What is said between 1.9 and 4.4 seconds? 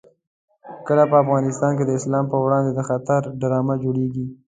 اسلام په وړاندې د خطر ډرامه جوړېږي.